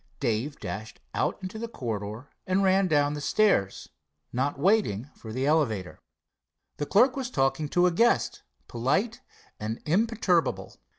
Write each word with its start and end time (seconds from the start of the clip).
Dave 0.19 0.59
dashed 0.59 0.99
out 1.13 1.37
into 1.43 1.59
the 1.59 1.67
corridor 1.67 2.27
and 2.47 2.63
ran 2.63 2.87
down 2.87 3.13
the 3.13 3.21
stairs, 3.21 3.89
not 4.33 4.57
waiting 4.57 5.11
for 5.13 5.31
the 5.31 5.45
elevator. 5.45 5.99
The 6.77 6.87
clerk 6.87 7.15
was 7.15 7.29
talking 7.29 7.69
to 7.69 7.85
a 7.85 7.91
guest, 7.91 8.41
polite 8.67 9.21
and 9.59 9.79
imperturbable. 9.85 10.75